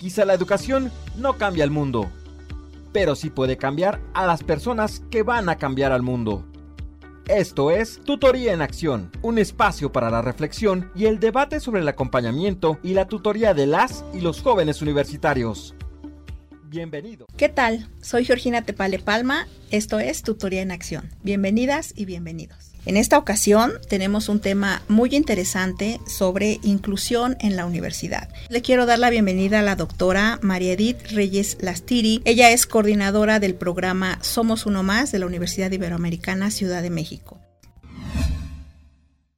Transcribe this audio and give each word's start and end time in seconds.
Quizá 0.00 0.24
la 0.24 0.32
educación 0.32 0.90
no 1.18 1.36
cambia 1.36 1.62
el 1.62 1.70
mundo, 1.70 2.10
pero 2.90 3.14
sí 3.14 3.28
puede 3.28 3.58
cambiar 3.58 4.00
a 4.14 4.26
las 4.26 4.42
personas 4.42 5.02
que 5.10 5.22
van 5.22 5.50
a 5.50 5.56
cambiar 5.56 5.92
al 5.92 6.00
mundo. 6.00 6.46
Esto 7.28 7.70
es 7.70 8.00
Tutoría 8.02 8.54
en 8.54 8.62
Acción, 8.62 9.12
un 9.20 9.36
espacio 9.36 9.92
para 9.92 10.08
la 10.08 10.22
reflexión 10.22 10.90
y 10.96 11.04
el 11.04 11.20
debate 11.20 11.60
sobre 11.60 11.82
el 11.82 11.88
acompañamiento 11.88 12.78
y 12.82 12.94
la 12.94 13.08
tutoría 13.08 13.52
de 13.52 13.66
las 13.66 14.02
y 14.14 14.22
los 14.22 14.40
jóvenes 14.40 14.80
universitarios. 14.80 15.74
Bienvenido. 16.64 17.26
¿Qué 17.36 17.50
tal? 17.50 17.86
Soy 18.00 18.24
Georgina 18.24 18.62
Tepale 18.62 19.00
Palma, 19.00 19.48
esto 19.70 20.00
es 20.00 20.22
Tutoría 20.22 20.62
en 20.62 20.70
Acción. 20.70 21.10
Bienvenidas 21.22 21.92
y 21.94 22.06
bienvenidos. 22.06 22.69
En 22.86 22.96
esta 22.96 23.18
ocasión 23.18 23.72
tenemos 23.88 24.28
un 24.28 24.40
tema 24.40 24.82
muy 24.88 25.14
interesante 25.14 26.00
sobre 26.06 26.58
inclusión 26.62 27.36
en 27.40 27.56
la 27.56 27.66
universidad. 27.66 28.28
Le 28.48 28.62
quiero 28.62 28.86
dar 28.86 28.98
la 28.98 29.10
bienvenida 29.10 29.60
a 29.60 29.62
la 29.62 29.76
doctora 29.76 30.38
María 30.42 30.72
Edith 30.72 31.08
Reyes 31.10 31.58
Lastiri. 31.60 32.22
Ella 32.24 32.50
es 32.50 32.66
coordinadora 32.66 33.38
del 33.38 33.54
programa 33.54 34.18
Somos 34.22 34.64
Uno 34.64 34.82
Más 34.82 35.12
de 35.12 35.18
la 35.18 35.26
Universidad 35.26 35.70
Iberoamericana 35.70 36.50
Ciudad 36.50 36.82
de 36.82 36.90
México. 36.90 37.38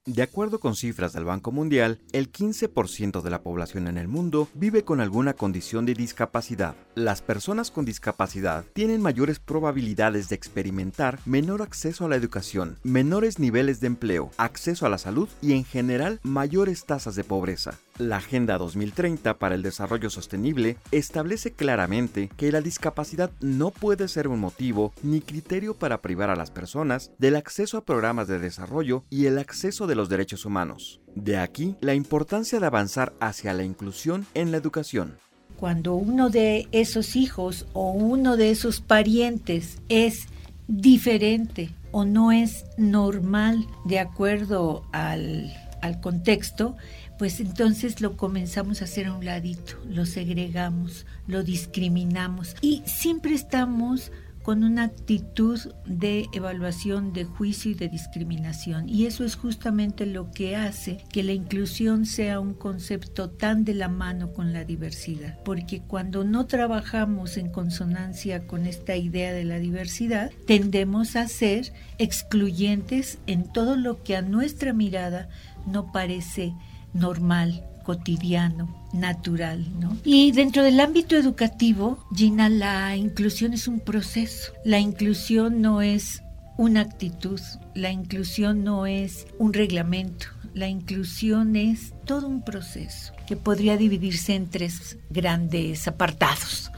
De 0.04 0.22
acuerdo 0.22 0.58
con 0.58 0.74
cifras 0.74 1.12
del 1.12 1.24
Banco 1.24 1.52
Mundial, 1.52 2.00
el 2.10 2.32
15% 2.32 3.22
de 3.22 3.30
la 3.30 3.42
población 3.44 3.86
en 3.86 3.98
el 3.98 4.08
mundo 4.08 4.48
vive 4.52 4.82
con 4.82 5.00
alguna 5.00 5.34
condición 5.34 5.86
de 5.86 5.94
discapacidad. 5.94 6.74
Las 6.96 7.22
personas 7.22 7.70
con 7.70 7.84
discapacidad 7.84 8.64
tienen 8.72 9.00
mayores 9.00 9.38
probabilidades 9.38 10.28
de 10.28 10.34
experimentar 10.34 11.20
menor 11.24 11.62
acceso 11.62 12.04
a 12.04 12.08
la 12.08 12.16
educación, 12.16 12.78
menores 12.82 13.38
niveles 13.38 13.78
de 13.78 13.86
empleo, 13.86 14.32
acceso 14.38 14.86
a 14.86 14.88
la 14.88 14.98
salud 14.98 15.28
y 15.40 15.52
en 15.52 15.64
general 15.64 16.18
mayores 16.24 16.84
tasas 16.84 17.14
de 17.14 17.22
pobreza. 17.22 17.78
La 17.98 18.16
Agenda 18.16 18.56
2030 18.56 19.38
para 19.38 19.54
el 19.54 19.62
Desarrollo 19.62 20.08
Sostenible 20.08 20.78
establece 20.92 21.52
claramente 21.52 22.30
que 22.38 22.50
la 22.50 22.62
discapacidad 22.62 23.30
no 23.40 23.70
puede 23.70 24.08
ser 24.08 24.28
un 24.28 24.40
motivo 24.40 24.94
ni 25.02 25.20
criterio 25.20 25.74
para 25.74 26.00
privar 26.00 26.30
a 26.30 26.36
las 26.36 26.50
personas 26.50 27.10
del 27.18 27.36
acceso 27.36 27.76
a 27.76 27.84
programas 27.84 28.28
de 28.28 28.38
desarrollo 28.38 29.04
y 29.10 29.26
el 29.26 29.38
acceso 29.38 29.86
de 29.86 29.94
los 29.94 30.08
derechos 30.08 30.46
humanos. 30.46 31.00
De 31.14 31.36
aquí 31.36 31.76
la 31.80 31.94
importancia 31.94 32.58
de 32.60 32.66
avanzar 32.66 33.12
hacia 33.20 33.52
la 33.52 33.62
inclusión 33.62 34.26
en 34.32 34.52
la 34.52 34.56
educación. 34.56 35.18
Cuando 35.58 35.94
uno 35.94 36.30
de 36.30 36.68
esos 36.72 37.14
hijos 37.14 37.66
o 37.74 37.92
uno 37.92 38.38
de 38.38 38.50
esos 38.50 38.80
parientes 38.80 39.78
es 39.90 40.28
diferente 40.66 41.70
o 41.90 42.06
no 42.06 42.32
es 42.32 42.64
normal 42.78 43.66
de 43.84 43.98
acuerdo 43.98 44.82
al, 44.92 45.52
al 45.82 46.00
contexto, 46.00 46.76
pues 47.22 47.38
entonces 47.38 48.00
lo 48.00 48.16
comenzamos 48.16 48.82
a 48.82 48.86
hacer 48.86 49.06
a 49.06 49.14
un 49.14 49.24
ladito, 49.24 49.74
lo 49.88 50.06
segregamos, 50.06 51.06
lo 51.28 51.44
discriminamos 51.44 52.56
y 52.60 52.82
siempre 52.84 53.32
estamos 53.32 54.10
con 54.42 54.64
una 54.64 54.82
actitud 54.82 55.60
de 55.86 56.26
evaluación, 56.32 57.12
de 57.12 57.22
juicio 57.22 57.70
y 57.70 57.74
de 57.74 57.88
discriminación. 57.88 58.88
Y 58.88 59.06
eso 59.06 59.24
es 59.24 59.36
justamente 59.36 60.04
lo 60.04 60.32
que 60.32 60.56
hace 60.56 60.98
que 61.12 61.22
la 61.22 61.30
inclusión 61.30 62.06
sea 62.06 62.40
un 62.40 62.54
concepto 62.54 63.30
tan 63.30 63.64
de 63.64 63.74
la 63.74 63.86
mano 63.86 64.32
con 64.32 64.52
la 64.52 64.64
diversidad. 64.64 65.38
Porque 65.44 65.80
cuando 65.80 66.24
no 66.24 66.46
trabajamos 66.46 67.36
en 67.36 67.50
consonancia 67.50 68.48
con 68.48 68.66
esta 68.66 68.96
idea 68.96 69.32
de 69.32 69.44
la 69.44 69.60
diversidad, 69.60 70.32
tendemos 70.48 71.14
a 71.14 71.28
ser 71.28 71.72
excluyentes 71.98 73.18
en 73.28 73.44
todo 73.44 73.76
lo 73.76 74.02
que 74.02 74.16
a 74.16 74.22
nuestra 74.22 74.72
mirada 74.72 75.28
no 75.68 75.92
parece 75.92 76.52
normal, 76.94 77.64
cotidiano, 77.82 78.68
natural, 78.92 79.66
¿no? 79.80 79.96
Y 80.04 80.32
dentro 80.32 80.62
del 80.62 80.80
ámbito 80.80 81.16
educativo, 81.16 82.06
Gina, 82.14 82.48
la 82.48 82.96
inclusión 82.96 83.52
es 83.52 83.68
un 83.68 83.80
proceso. 83.80 84.52
La 84.64 84.78
inclusión 84.78 85.60
no 85.60 85.82
es 85.82 86.22
una 86.56 86.82
actitud, 86.82 87.40
la 87.74 87.90
inclusión 87.90 88.62
no 88.62 88.86
es 88.86 89.26
un 89.38 89.52
reglamento, 89.52 90.26
la 90.54 90.68
inclusión 90.68 91.56
es 91.56 91.94
todo 92.04 92.28
un 92.28 92.42
proceso 92.42 93.14
que 93.26 93.36
podría 93.36 93.76
dividirse 93.76 94.34
en 94.34 94.48
tres 94.48 94.98
grandes 95.10 95.88
apartados. 95.88 96.70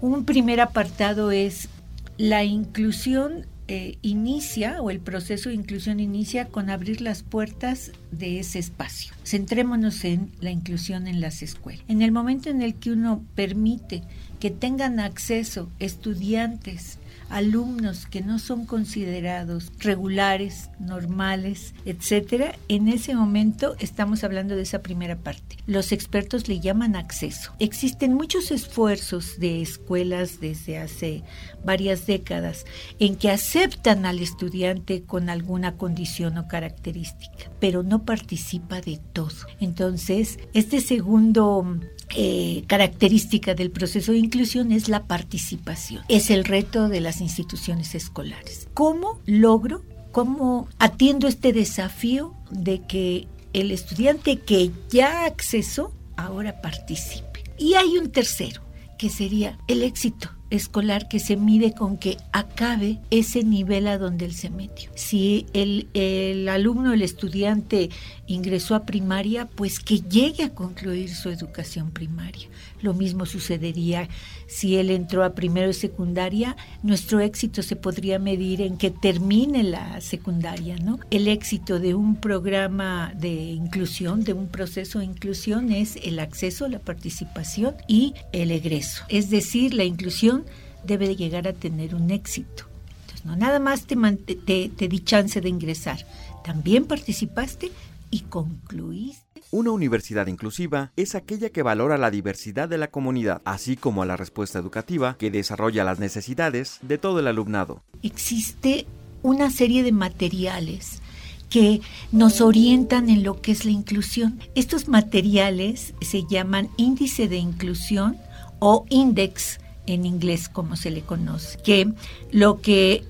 Un 0.00 0.24
primer 0.24 0.60
apartado 0.60 1.30
es 1.30 1.68
la 2.16 2.44
inclusión 2.44 3.46
eh, 3.72 3.98
inicia 4.02 4.82
o 4.82 4.90
el 4.90 4.98
proceso 4.98 5.48
de 5.48 5.54
inclusión 5.54 6.00
inicia 6.00 6.48
con 6.48 6.70
abrir 6.70 7.00
las 7.00 7.22
puertas 7.22 7.92
de 8.10 8.40
ese 8.40 8.58
espacio. 8.58 9.14
Centrémonos 9.24 10.04
en 10.04 10.32
la 10.40 10.50
inclusión 10.50 11.06
en 11.06 11.20
las 11.20 11.40
escuelas. 11.40 11.84
En 11.86 12.02
el 12.02 12.10
momento 12.10 12.50
en 12.50 12.62
el 12.62 12.74
que 12.74 12.90
uno 12.90 13.24
permite 13.36 14.02
que 14.40 14.50
tengan 14.50 14.98
acceso 14.98 15.70
estudiantes 15.78 16.98
alumnos 17.30 18.06
que 18.06 18.20
no 18.20 18.38
son 18.38 18.66
considerados 18.66 19.72
regulares, 19.78 20.68
normales, 20.78 21.74
etcétera, 21.84 22.56
en 22.68 22.88
ese 22.88 23.14
momento 23.14 23.76
estamos 23.78 24.24
hablando 24.24 24.56
de 24.56 24.62
esa 24.62 24.82
primera 24.82 25.16
parte. 25.16 25.56
Los 25.66 25.92
expertos 25.92 26.48
le 26.48 26.60
llaman 26.60 26.96
acceso. 26.96 27.52
Existen 27.58 28.14
muchos 28.14 28.50
esfuerzos 28.50 29.38
de 29.38 29.62
escuelas 29.62 30.40
desde 30.40 30.78
hace 30.78 31.22
varias 31.64 32.06
décadas 32.06 32.66
en 32.98 33.16
que 33.16 33.30
aceptan 33.30 34.04
al 34.06 34.18
estudiante 34.18 35.02
con 35.02 35.30
alguna 35.30 35.76
condición 35.76 36.36
o 36.38 36.48
característica, 36.48 37.50
pero 37.60 37.82
no 37.82 38.04
participa 38.04 38.80
de 38.80 39.00
todo. 39.12 39.30
Entonces, 39.60 40.38
este 40.52 40.80
segundo 40.80 41.78
eh, 42.16 42.64
característica 42.66 43.54
del 43.54 43.70
proceso 43.70 44.12
de 44.12 44.18
inclusión 44.18 44.72
es 44.72 44.88
la 44.88 45.04
participación. 45.04 46.02
Es 46.08 46.30
el 46.30 46.44
reto 46.44 46.88
de 46.88 47.00
las 47.00 47.20
instituciones 47.20 47.94
escolares. 47.94 48.68
¿Cómo 48.74 49.20
logro, 49.26 49.84
cómo 50.12 50.68
atiendo 50.78 51.28
este 51.28 51.52
desafío 51.52 52.34
de 52.50 52.82
que 52.82 53.28
el 53.52 53.70
estudiante 53.70 54.38
que 54.38 54.70
ya 54.88 55.24
accesó 55.24 55.92
ahora 56.16 56.60
participe? 56.60 57.44
Y 57.58 57.74
hay 57.74 57.98
un 57.98 58.10
tercero, 58.10 58.62
que 58.98 59.08
sería 59.08 59.58
el 59.68 59.82
éxito 59.82 60.30
escolar 60.50 61.08
que 61.08 61.20
se 61.20 61.36
mide 61.36 61.72
con 61.72 61.96
que 61.96 62.16
acabe 62.32 62.98
ese 63.10 63.44
nivel 63.44 63.86
a 63.86 63.98
donde 63.98 64.26
él 64.26 64.34
se 64.34 64.50
metió. 64.50 64.90
Si 64.94 65.46
el, 65.52 65.88
el 65.94 66.48
alumno, 66.48 66.92
el 66.92 67.02
estudiante 67.02 67.90
ingresó 68.26 68.74
a 68.74 68.84
primaria, 68.84 69.46
pues 69.46 69.80
que 69.80 70.00
llegue 70.00 70.44
a 70.44 70.54
concluir 70.54 71.14
su 71.14 71.30
educación 71.30 71.90
primaria. 71.90 72.48
Lo 72.82 72.94
mismo 72.94 73.26
sucedería 73.26 74.08
si 74.46 74.76
él 74.76 74.90
entró 74.90 75.22
a 75.22 75.34
primero 75.34 75.70
y 75.70 75.74
secundaria, 75.74 76.56
nuestro 76.82 77.20
éxito 77.20 77.62
se 77.62 77.76
podría 77.76 78.18
medir 78.18 78.62
en 78.62 78.78
que 78.78 78.90
termine 78.90 79.62
la 79.62 80.00
secundaria, 80.00 80.76
¿no? 80.76 80.98
El 81.10 81.28
éxito 81.28 81.78
de 81.78 81.94
un 81.94 82.16
programa 82.16 83.12
de 83.16 83.30
inclusión, 83.30 84.24
de 84.24 84.32
un 84.32 84.48
proceso 84.48 84.98
de 84.98 85.04
inclusión 85.04 85.70
es 85.70 85.96
el 86.02 86.18
acceso, 86.18 86.68
la 86.68 86.80
participación 86.80 87.76
y 87.86 88.14
el 88.32 88.50
egreso. 88.50 89.04
Es 89.08 89.30
decir, 89.30 89.72
la 89.72 89.84
inclusión 89.84 90.44
debe 90.84 91.14
llegar 91.14 91.46
a 91.46 91.52
tener 91.52 91.94
un 91.94 92.10
éxito. 92.10 92.64
Entonces, 93.02 93.24
no 93.24 93.36
nada 93.36 93.60
más 93.60 93.86
te, 93.86 93.96
te, 93.96 94.88
di 94.88 95.00
chance 95.00 95.40
de 95.40 95.48
ingresar, 95.48 96.04
también 96.44 96.86
participaste 96.86 97.70
y 98.10 98.20
concluiste. 98.20 99.29
Una 99.52 99.72
universidad 99.72 100.28
inclusiva 100.28 100.92
es 100.94 101.16
aquella 101.16 101.50
que 101.50 101.64
valora 101.64 101.98
la 101.98 102.12
diversidad 102.12 102.68
de 102.68 102.78
la 102.78 102.92
comunidad, 102.92 103.42
así 103.44 103.76
como 103.76 104.04
la 104.04 104.16
respuesta 104.16 104.60
educativa 104.60 105.16
que 105.18 105.32
desarrolla 105.32 105.82
las 105.82 105.98
necesidades 105.98 106.78
de 106.82 106.98
todo 106.98 107.18
el 107.18 107.26
alumnado. 107.26 107.82
Existe 108.04 108.86
una 109.24 109.50
serie 109.50 109.82
de 109.82 109.90
materiales 109.90 111.02
que 111.48 111.80
nos 112.12 112.40
orientan 112.40 113.10
en 113.10 113.24
lo 113.24 113.40
que 113.40 113.50
es 113.50 113.64
la 113.64 113.72
inclusión. 113.72 114.38
Estos 114.54 114.86
materiales 114.86 115.94
se 116.00 116.22
llaman 116.30 116.68
índice 116.76 117.26
de 117.26 117.38
inclusión 117.38 118.18
o 118.60 118.86
index 118.88 119.58
en 119.86 120.06
inglés 120.06 120.48
como 120.48 120.76
se 120.76 120.92
le 120.92 121.00
conoce, 121.00 121.58
que 121.64 121.92
lo 122.30 122.60
que 122.60 123.02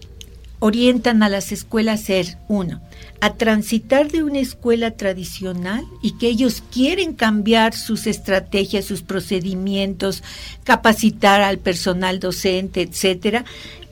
orientan 0.60 1.22
a 1.22 1.28
las 1.28 1.52
escuelas 1.52 2.00
a 2.00 2.04
ser, 2.04 2.38
uno, 2.46 2.80
a 3.20 3.34
transitar 3.34 4.10
de 4.10 4.22
una 4.22 4.38
escuela 4.38 4.92
tradicional 4.92 5.84
y 6.02 6.12
que 6.18 6.28
ellos 6.28 6.62
quieren 6.70 7.14
cambiar 7.14 7.74
sus 7.74 8.06
estrategias, 8.06 8.84
sus 8.84 9.02
procedimientos, 9.02 10.22
capacitar 10.62 11.40
al 11.40 11.58
personal 11.58 12.20
docente, 12.20 12.82
etcétera, 12.82 13.44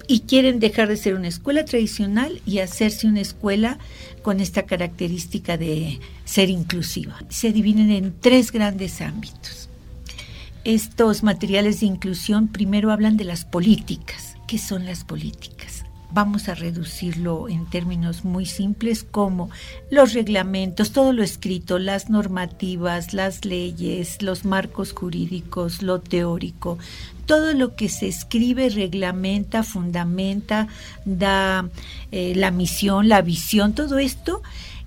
y 0.07 0.21
quieren 0.21 0.59
dejar 0.59 0.89
de 0.89 0.97
ser 0.97 1.15
una 1.15 1.29
escuela 1.29 1.65
tradicional 1.65 2.41
y 2.47 2.61
hacerse 2.61 3.07
una 3.07 3.21
escuela 3.21 3.79
con 4.23 4.41
esta 4.41 4.65
característica 4.65 5.57
de 5.57 6.01
ser 6.25 6.51
inclusiva. 6.51 7.19
Se 7.29 7.53
dividen 7.53 7.91
en 7.91 8.15
tres 8.19 8.53
grandes 8.53 9.01
ámbitos. 9.01 9.69
Estos 10.65 11.23
materiales 11.23 11.81
de 11.81 11.87
inclusión 11.87 12.49
primero 12.49 12.91
hablan 12.91 13.17
de 13.17 13.25
las 13.25 13.45
políticas. 13.45 14.37
¿Qué 14.47 14.59
son 14.59 14.87
las 14.87 15.05
políticas? 15.05 15.78
Vamos 16.11 16.49
a 16.49 16.55
reducirlo 16.55 17.49
en 17.49 17.67
términos 17.67 18.25
muy 18.25 18.47
simples 18.47 19.05
como 19.05 19.51
los 19.91 20.15
reglamentos, 20.15 20.93
todo 20.93 21.13
lo 21.13 21.23
escrito, 21.23 21.79
las 21.79 22.09
normativas, 22.09 23.13
las 23.13 23.45
leyes, 23.45 24.23
los 24.23 24.45
marcos 24.45 24.93
jurídicos, 24.93 25.83
lo 25.83 26.01
teórico, 26.01 26.79
todo 27.27 27.53
lo 27.53 27.77
que 27.77 27.89
se 27.89 28.09
escribe, 28.09 28.71
reglamenta, 28.71 29.63
fundamenta, 29.63 30.69
da 31.05 31.69
eh, 32.11 32.33
la 32.35 32.51
misión, 32.51 33.09
la 33.09 33.21
visión, 33.21 33.75
todo 33.75 33.99
esto 33.99 34.43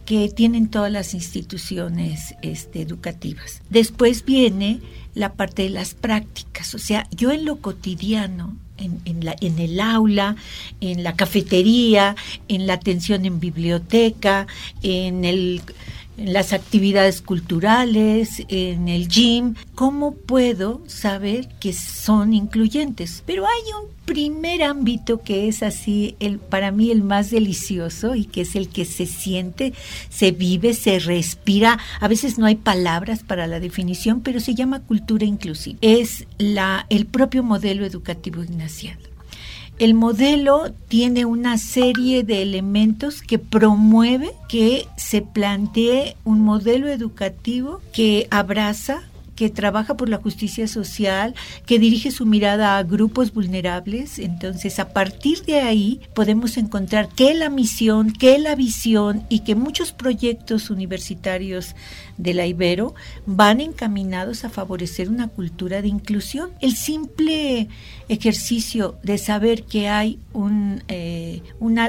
que 0.06 0.28
tienen 0.30 0.68
todas 0.68 0.92
las 0.92 1.14
instituciones 1.14 2.36
este, 2.42 2.82
educativas. 2.82 3.62
Después 3.70 4.26
viene 4.26 4.82
la 5.14 5.34
parte 5.34 5.64
de 5.64 5.70
las 5.70 5.94
prácticas, 5.94 6.74
o 6.74 6.80
sea, 6.80 7.08
yo 7.12 7.32
en 7.32 7.46
lo 7.46 7.58
cotidiano, 7.58 8.58
en, 8.82 9.26
la, 9.26 9.36
en 9.42 9.60
el 9.60 9.80
aula, 9.80 10.36
en 10.80 11.04
la 11.04 11.16
cafetería, 11.16 12.16
en 12.48 12.68
la 12.68 12.74
atención 12.74 13.26
en 13.26 13.40
biblioteca, 13.40 14.48
en 14.82 15.26
el 15.26 15.62
en 16.18 16.34
las 16.34 16.54
actividades 16.54 17.22
culturales, 17.22 18.44
en 18.48 18.88
el 18.88 19.08
gym, 19.08 19.56
¿cómo 19.76 20.14
puedo 20.14 20.82
saber 20.88 21.48
que 21.60 21.74
son 21.74 22.34
incluyentes? 22.34 23.24
Pero 23.26 23.46
hay 23.46 23.62
un 23.82 23.90
primer 24.06 24.64
ámbito 24.64 25.22
que 25.22 25.48
es 25.48 25.64
así, 25.64 26.16
el, 26.20 26.40
para 26.40 26.72
mí 26.72 26.92
el 26.92 27.02
más 27.02 27.32
delicioso 27.32 28.16
y 28.16 28.26
que 28.26 28.42
es 28.42 28.56
el 28.56 28.68
que 28.68 28.86
se 28.86 29.06
siente, 29.06 29.74
se 30.10 30.32
vive, 30.32 30.74
se 30.74 31.00
respira. 31.00 31.80
A 32.00 32.08
veces 32.08 32.38
no 32.38 32.46
hay 32.46 32.56
palabras 32.56 33.24
para 33.24 33.48
la 33.48 33.60
definición, 33.60 34.22
pero 34.22 34.40
se 34.40 34.56
llama 34.56 34.82
cultura 34.82 35.26
inclusiva. 35.26 35.78
Es 35.82 36.26
la, 36.38 36.86
el 36.90 37.06
propio 37.06 37.44
modelo 37.44 37.86
educativo 37.86 38.44
ignaciano. 38.44 39.11
El 39.82 39.96
modelo 39.96 40.72
tiene 40.90 41.26
una 41.26 41.58
serie 41.58 42.22
de 42.24 42.44
elementos 42.44 43.24
que 43.24 43.40
promueve 43.40 44.30
que 44.48 44.86
se 44.96 45.24
plantee 45.24 46.16
un 46.24 46.42
modelo 46.42 46.88
educativo 46.88 47.82
que 47.92 48.28
abraza 48.30 49.02
que 49.42 49.50
trabaja 49.50 49.98
por 49.98 50.08
la 50.08 50.18
justicia 50.18 50.68
social, 50.68 51.34
que 51.66 51.80
dirige 51.80 52.12
su 52.12 52.28
mirada 52.28 52.78
a 52.78 52.84
grupos 52.84 53.34
vulnerables. 53.34 54.20
Entonces, 54.20 54.78
a 54.78 54.94
partir 54.94 55.44
de 55.46 55.62
ahí 55.62 56.00
podemos 56.14 56.58
encontrar 56.58 57.10
que 57.10 57.34
la 57.34 57.50
misión, 57.50 58.14
que 58.14 58.38
la 58.38 58.54
visión 58.54 59.24
y 59.30 59.40
que 59.40 59.56
muchos 59.56 59.94
proyectos 59.94 60.70
universitarios 60.70 61.74
de 62.20 62.36
la 62.36 62.46
Ibero 62.46 62.94
van 63.26 63.62
encaminados 63.62 64.46
a 64.46 64.52
favorecer 64.52 65.10
una 65.10 65.28
cultura 65.28 65.82
de 65.82 65.88
inclusión. 65.88 66.52
El 66.62 66.76
simple 66.76 67.68
ejercicio 68.10 69.00
de 69.02 69.18
saber 69.18 69.64
que 69.64 69.90
hay 69.90 70.20
un, 70.34 70.84
eh, 70.88 71.42
una, 71.60 71.88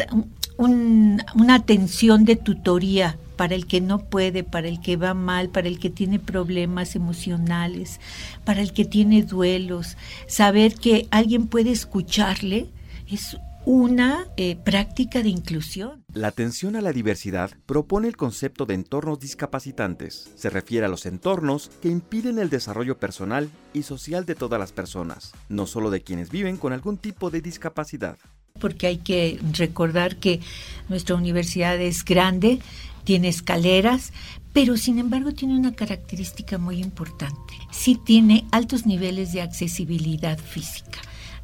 una 0.57 1.55
atención 1.55 2.25
de 2.25 2.37
tutoría 2.37 3.19
para 3.37 3.55
el 3.55 3.67
que 3.67 3.81
no 3.81 3.99
puede, 3.99 4.45
para 4.45 4.69
el 4.69 4.81
que 4.81 4.97
va 4.97 5.15
mal, 5.15 5.49
para 5.49 5.69
el 5.69 5.79
que 5.79 5.91
tiene 5.91 6.19
problemas 6.19 6.95
emocionales, 6.95 8.01
para 8.45 8.61
el 8.61 8.73
que 8.73 8.85
tiene 8.85 9.23
duelos. 9.23 9.97
Saber 10.27 10.75
que 10.75 11.09
alguien 11.11 11.47
puede 11.47 11.71
escucharle 11.71 12.71
es 13.11 13.37
una 13.65 14.27
eh, 14.37 14.57
práctica 14.57 15.23
de 15.23 15.29
inclusión. 15.29 16.05
La 16.13 16.29
atención 16.29 16.75
a 16.75 16.81
la 16.81 16.93
diversidad 16.93 17.51
propone 17.67 18.09
el 18.09 18.17
concepto 18.17 18.67
de 18.67 18.75
entornos 18.75 19.21
discapacitantes. 19.21 20.31
Se 20.35 20.51
refiere 20.51 20.87
a 20.87 20.89
los 20.89 21.07
entornos 21.07 21.71
que 21.81 21.89
impiden 21.89 22.39
el 22.39 22.51
desarrollo 22.51 22.99
personal 22.99 23.51
y 23.73 23.85
social 23.85 24.25
de 24.27 24.35
todas 24.35 24.59
las 24.59 24.73
personas, 24.73 25.33
no 25.49 25.67
solo 25.67 25.91
de 25.91 26.03
quienes 26.03 26.31
viven 26.31 26.57
con 26.57 26.73
algún 26.73 26.99
tipo 26.99 27.31
de 27.31 27.41
discapacidad. 27.41 28.19
Porque 28.63 28.87
hay 28.87 28.97
que 28.97 29.39
recordar 29.53 30.17
que 30.17 30.41
nuestra 30.89 31.17
universidad 31.17 31.79
es 31.79 32.03
grande, 32.05 32.61
tiene 33.05 33.29
escaleras, 33.29 34.13
pero 34.53 34.77
sin 34.77 34.99
embargo 34.99 35.33
tiene 35.33 35.59
una 35.59 35.75
característica 35.75 36.59
muy 36.59 36.79
importante. 36.79 37.55
Sí 37.71 37.99
tiene 38.03 38.45
altos 38.53 38.87
niveles 38.87 39.33
de 39.33 39.43
accesibilidad 39.43 40.39
física. 40.39 41.01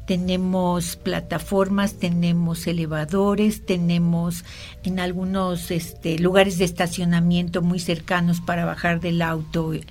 Tenemos 0.09 0.95
plataformas, 0.95 1.99
tenemos 1.99 2.65
elevadores, 2.65 3.63
tenemos 3.67 4.43
en 4.83 4.99
algunos 4.99 5.69
este, 5.69 6.17
lugares 6.17 6.57
de 6.57 6.65
estacionamiento 6.65 7.61
muy 7.61 7.79
cercanos 7.79 8.41
para 8.41 8.65
bajar 8.65 9.01
del 9.01 9.21
auto 9.21 9.71
e 9.73 9.83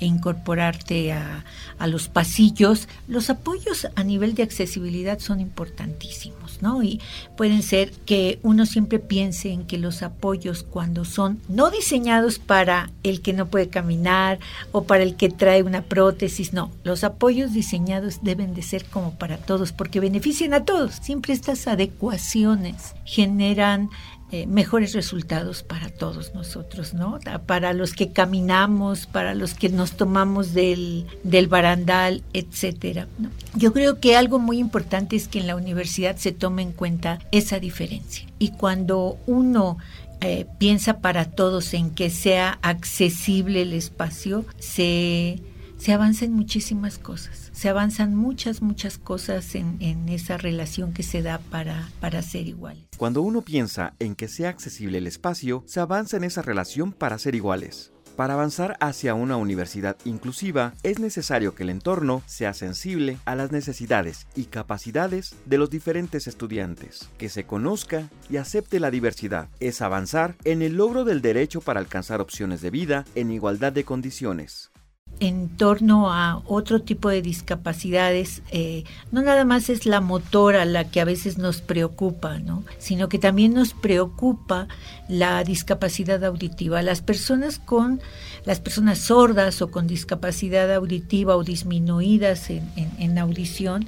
incorporarte 0.00 1.12
a, 1.12 1.44
a 1.78 1.86
los 1.88 2.08
pasillos, 2.08 2.88
los 3.06 3.28
apoyos 3.28 3.86
a 3.94 4.02
nivel 4.02 4.34
de 4.34 4.44
accesibilidad 4.44 5.18
son 5.18 5.40
importantísimos, 5.40 6.45
Y 6.82 7.00
pueden 7.36 7.62
ser 7.62 7.90
que 7.90 8.38
uno 8.42 8.66
siempre 8.66 8.98
piense 8.98 9.50
en 9.50 9.66
que 9.66 9.78
los 9.78 10.02
apoyos 10.02 10.62
cuando 10.62 11.04
son 11.04 11.40
no 11.48 11.70
diseñados 11.70 12.38
para 12.38 12.90
el 13.02 13.20
que 13.20 13.32
no 13.32 13.46
puede 13.46 13.68
caminar 13.68 14.38
o 14.72 14.84
para 14.84 15.02
el 15.02 15.16
que 15.16 15.28
trae 15.28 15.62
una 15.62 15.82
prótesis, 15.82 16.52
no, 16.52 16.70
los 16.84 17.04
apoyos 17.04 17.52
diseñados 17.52 18.20
deben 18.22 18.54
de 18.54 18.62
ser 18.62 18.84
como 18.84 19.12
para 19.14 19.36
todos 19.36 19.72
porque 19.72 20.00
benefician 20.00 20.54
a 20.54 20.64
todos. 20.64 20.94
Siempre 20.96 21.32
estas 21.32 21.66
adecuaciones 21.66 22.94
generan 23.04 23.90
eh, 24.32 24.46
mejores 24.46 24.92
resultados 24.92 25.62
para 25.62 25.88
todos 25.88 26.34
nosotros, 26.34 26.94
¿no? 26.94 27.20
Para 27.46 27.72
los 27.72 27.92
que 27.92 28.10
caminamos, 28.10 29.06
para 29.06 29.34
los 29.34 29.54
que 29.54 29.68
nos 29.68 29.92
tomamos 29.92 30.52
del, 30.52 31.06
del 31.22 31.46
barandal, 31.46 32.24
etcétera. 32.32 33.06
Yo 33.54 33.72
creo 33.72 34.00
que 34.00 34.16
algo 34.16 34.40
muy 34.40 34.58
importante 34.58 35.14
es 35.14 35.28
que 35.28 35.38
en 35.38 35.46
la 35.46 35.54
universidad 35.54 36.16
se 36.16 36.32
tome 36.32 36.62
en 36.62 36.72
cuenta 36.72 37.20
esa 37.30 37.60
diferencia. 37.60 38.26
Y 38.40 38.50
cuando 38.50 39.16
uno 39.26 39.78
eh, 40.20 40.46
piensa 40.58 40.98
para 40.98 41.26
todos 41.26 41.72
en 41.72 41.90
que 41.90 42.10
sea 42.10 42.58
accesible 42.62 43.62
el 43.62 43.74
espacio, 43.74 44.44
se, 44.58 45.40
se 45.78 45.92
avanza 45.92 46.24
en 46.24 46.32
muchísimas 46.32 46.98
cosas 46.98 47.45
se 47.56 47.70
avanzan 47.70 48.14
muchas, 48.14 48.60
muchas 48.60 48.98
cosas 48.98 49.54
en, 49.54 50.08
esa 50.10 50.36
relación 50.36 50.92
que 50.92 51.02
se 51.02 51.22
da 51.22 51.38
para, 51.38 51.88
para 52.00 52.20
ser 52.20 52.46
iguales. 52.46 52.84
Cuando 52.98 53.22
uno 53.22 53.40
piensa 53.40 53.94
en 53.98 54.14
que 54.14 54.28
sea 54.28 54.50
accesible 54.50 54.98
el 54.98 55.06
espacio, 55.06 55.64
se 55.66 55.80
avanza 55.80 56.18
en 56.18 56.24
esa 56.24 56.42
relación 56.42 56.92
para 56.92 57.18
ser 57.18 57.34
iguales. 57.34 57.92
Para 58.14 58.34
avanzar 58.34 58.76
hacia 58.80 59.14
una 59.14 59.36
universidad 59.36 59.96
inclusiva 60.04 60.74
es 60.82 60.98
necesario 60.98 61.54
que 61.54 61.62
el 61.62 61.70
entorno 61.70 62.22
sea 62.26 62.52
sensible 62.52 63.18
a 63.24 63.34
las 63.34 63.52
necesidades 63.52 64.26
y 64.34 64.44
capacidades 64.44 65.34
de 65.46 65.58
los 65.58 65.70
diferentes 65.70 66.26
estudiantes, 66.26 67.10
que 67.16 67.30
se 67.30 67.44
conozca 67.44 68.10
y 68.30 68.36
acepte 68.36 68.80
la 68.80 68.90
diversidad. 68.90 69.48
Es 69.60 69.80
avanzar 69.80 70.36
en 70.44 70.60
el 70.60 70.76
logro 70.76 71.04
del 71.04 71.22
derecho 71.22 71.62
para 71.62 71.80
alcanzar 71.80 72.20
opciones 72.20 72.60
de 72.60 72.70
vida 72.70 73.04
en 73.14 73.30
igualdad 73.30 73.72
de 73.72 73.84
condiciones 73.84 74.70
en 75.20 75.48
torno 75.48 76.12
a 76.12 76.42
otro 76.46 76.82
tipo 76.82 77.08
de 77.08 77.22
discapacidades, 77.22 78.42
eh, 78.50 78.84
no 79.12 79.22
nada 79.22 79.44
más 79.44 79.70
es 79.70 79.86
la 79.86 80.00
motora 80.00 80.64
la 80.64 80.90
que 80.90 81.00
a 81.00 81.04
veces 81.04 81.38
nos 81.38 81.60
preocupa, 81.60 82.38
¿no? 82.38 82.64
sino 82.78 83.08
que 83.08 83.18
también 83.18 83.54
nos 83.54 83.72
preocupa 83.72 84.68
la 85.08 85.42
discapacidad 85.44 86.22
auditiva. 86.24 86.82
Las 86.82 87.00
personas 87.00 87.58
con 87.58 88.00
las 88.44 88.60
personas 88.60 88.98
sordas 88.98 89.60
o 89.62 89.70
con 89.70 89.86
discapacidad 89.86 90.72
auditiva 90.72 91.36
o 91.36 91.42
disminuidas 91.42 92.50
en, 92.50 92.70
en 92.76 93.18
audición 93.18 93.86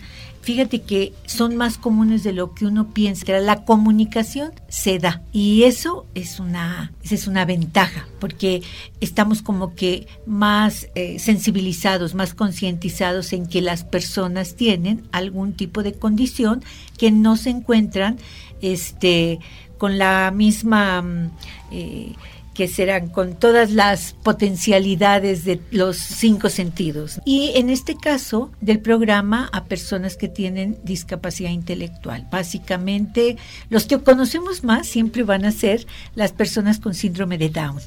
fíjate 0.49 0.81
que 0.81 1.13
son 1.27 1.57
más 1.57 1.77
comunes 1.77 2.25
de 2.25 2.33
lo 2.33 2.55
que 2.55 2.65
uno 2.65 2.95
piensa. 2.95 3.39
La 3.39 3.67
comunicación 3.67 4.51
se 4.71 4.99
da 4.99 5.21
y 5.31 5.65
eso 5.65 6.07
es 6.15 6.41
una, 6.41 6.91
es 7.03 7.27
una 7.27 7.45
ventaja 7.45 8.09
porque 8.19 8.63
estamos 9.03 9.43
como 9.43 9.75
que 9.75 10.07
más 10.25 10.89
eh, 10.95 11.19
sensibilizados, 11.19 12.15
más 12.15 12.33
concientizados 12.33 13.35
en 13.35 13.47
que 13.47 13.61
las 13.61 13.85
personas 13.85 14.55
tienen 14.55 15.07
algún 15.13 15.53
tipo 15.53 15.83
de 15.83 15.93
condición 15.93 16.65
que 16.97 17.11
no 17.11 17.37
se 17.37 17.51
encuentran 17.51 18.17
este, 18.63 19.41
con 19.77 19.99
la 19.99 20.31
misma... 20.35 21.03
Mm, 21.03 21.31
eh, 21.73 22.15
que 22.59 22.67
serán 22.67 23.07
con 23.07 23.37
todas 23.37 23.71
las 23.71 24.15
potencialidades 24.25 25.45
de 25.45 25.61
los 25.71 25.97
cinco 25.97 26.49
sentidos. 26.49 27.21
Y 27.25 27.53
en 27.55 27.71
este 27.71 27.95
caso 27.95 28.51
del 28.61 28.81
programa 28.81 29.49
a 29.53 29.67
personas 29.67 30.17
que 30.17 30.27
tienen 30.27 30.77
discapacidad 30.83 31.51
intelectual. 31.51 32.27
Básicamente, 32.33 33.37
los 33.71 33.87
que 33.87 34.01
conocemos 34.01 34.65
más 34.65 34.89
siempre 34.89 35.23
van 35.23 35.45
a 35.45 35.53
ser 35.53 35.87
las 36.17 36.33
personas 36.33 36.81
con 36.81 36.95
síndrome 36.95 37.39
de 37.39 37.51
Down 37.51 37.79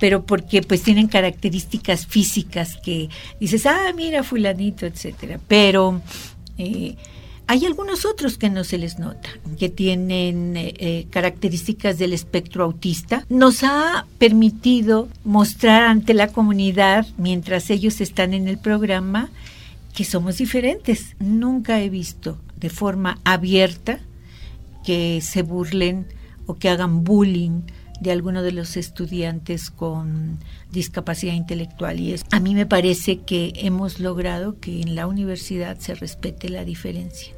pero 0.00 0.24
porque 0.24 0.62
pues 0.62 0.82
tienen 0.82 1.06
características 1.06 2.06
físicas 2.06 2.76
que 2.76 3.08
dices, 3.40 3.66
ah, 3.66 3.92
mira 3.94 4.22
fulanito, 4.22 4.86
etcétera. 4.86 5.40
Pero 5.48 6.00
eh, 6.56 6.94
hay 7.48 7.64
algunos 7.64 8.04
otros 8.04 8.36
que 8.36 8.50
no 8.50 8.62
se 8.62 8.78
les 8.78 8.98
nota, 8.98 9.28
que 9.58 9.68
tienen 9.70 10.56
eh, 10.56 10.74
eh, 10.78 11.06
características 11.10 11.98
del 11.98 12.12
espectro 12.12 12.62
autista. 12.62 13.24
Nos 13.30 13.64
ha 13.64 14.06
permitido 14.18 15.08
mostrar 15.24 15.84
ante 15.84 16.12
la 16.14 16.28
comunidad, 16.28 17.06
mientras 17.16 17.70
ellos 17.70 18.00
están 18.00 18.34
en 18.34 18.48
el 18.48 18.58
programa, 18.58 19.30
que 19.94 20.04
somos 20.04 20.38
diferentes. 20.38 21.16
Nunca 21.18 21.80
he 21.80 21.88
visto 21.88 22.38
de 22.56 22.70
forma 22.70 23.18
abierta 23.24 23.98
que 24.84 25.20
se 25.22 25.42
burlen 25.42 26.06
o 26.46 26.54
que 26.54 26.68
hagan 26.68 27.02
bullying 27.02 27.62
de 28.00 28.12
alguno 28.12 28.42
de 28.42 28.52
los 28.52 28.76
estudiantes 28.76 29.70
con 29.70 30.38
discapacidad 30.70 31.34
intelectual. 31.34 31.98
Y 32.00 32.12
es, 32.12 32.24
a 32.30 32.40
mí 32.40 32.54
me 32.54 32.66
parece 32.66 33.18
que 33.20 33.52
hemos 33.56 34.00
logrado 34.00 34.58
que 34.60 34.80
en 34.80 34.94
la 34.94 35.06
universidad 35.06 35.78
se 35.78 35.94
respete 35.94 36.48
la 36.48 36.64
diferencia, 36.64 37.34